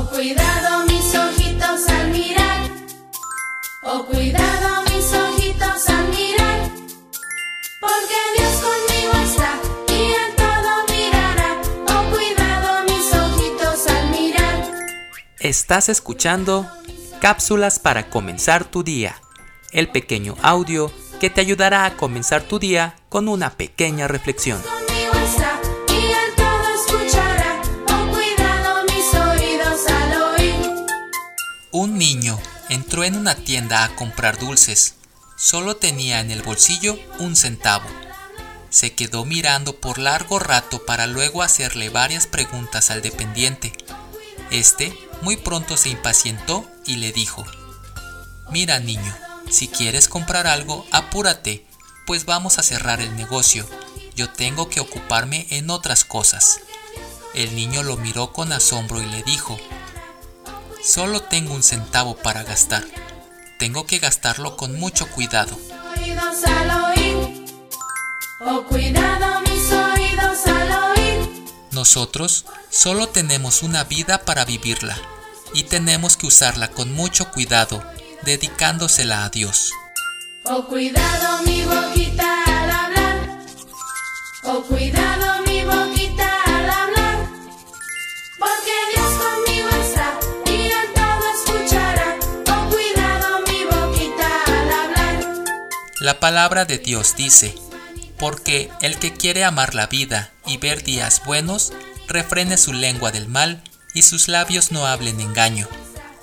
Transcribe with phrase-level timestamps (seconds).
[0.00, 2.70] Oh, cuidado mis ojitos al mirar.
[3.82, 6.70] Oh, cuidado mis ojitos al mirar.
[7.80, 9.58] Porque Dios conmigo está
[9.88, 11.60] y en todo mirará.
[11.86, 14.70] Oh, cuidado mis ojitos al mirar.
[15.38, 16.66] Estás escuchando
[17.20, 19.20] Cápsulas para comenzar tu día,
[19.70, 20.90] el pequeño audio
[21.20, 24.62] que te ayudará a comenzar tu día con una pequeña reflexión.
[31.72, 32.36] Un niño
[32.68, 34.94] entró en una tienda a comprar dulces.
[35.36, 37.88] Solo tenía en el bolsillo un centavo.
[38.70, 43.72] Se quedó mirando por largo rato para luego hacerle varias preguntas al dependiente.
[44.50, 47.44] Este muy pronto se impacientó y le dijo,
[48.50, 49.16] Mira niño,
[49.48, 51.64] si quieres comprar algo, apúrate,
[52.04, 53.64] pues vamos a cerrar el negocio.
[54.16, 56.62] Yo tengo que ocuparme en otras cosas.
[57.32, 59.56] El niño lo miró con asombro y le dijo,
[60.82, 62.84] Solo tengo un centavo para gastar.
[63.58, 65.58] Tengo que gastarlo con mucho cuidado.
[65.96, 67.44] Oídos al oír.
[68.40, 71.44] Oh, cuidado mis oídos al oír.
[71.70, 74.96] Nosotros solo tenemos una vida para vivirla
[75.52, 77.84] y tenemos que usarla con mucho cuidado,
[78.22, 79.72] dedicándosela a Dios.
[80.44, 83.44] Oh, cuidado mi boquita al hablar.
[84.44, 85.39] Oh, cuidado
[96.00, 97.54] La palabra de Dios dice,
[98.18, 101.74] porque el que quiere amar la vida y ver días buenos,
[102.08, 103.62] refrene su lengua del mal
[103.92, 105.68] y sus labios no hablen engaño.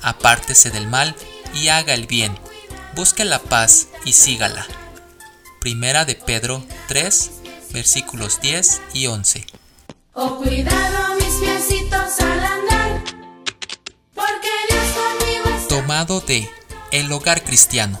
[0.00, 1.16] Apártese del mal
[1.54, 2.38] y haga el bien.
[2.94, 4.64] Busque la paz y sígala.
[5.60, 7.30] Primera de Pedro 3,
[7.72, 9.44] versículos 10 y 11.
[10.12, 13.04] Oh, cuidado mis piecitos al andar.
[14.14, 15.66] Porque Dios conmigo está.
[15.66, 16.48] Tomado de
[16.92, 18.00] El Hogar Cristiano.